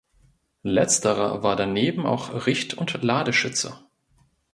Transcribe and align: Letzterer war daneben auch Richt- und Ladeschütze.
Letzterer 0.63 1.43
war 1.43 1.55
daneben 1.55 2.07
auch 2.07 2.47
Richt- 2.47 2.73
und 2.73 3.03
Ladeschütze. 3.03 3.85